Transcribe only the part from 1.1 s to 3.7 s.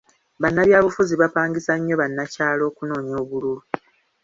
bapangisa nnyo bannakyalo okunoonya obululu.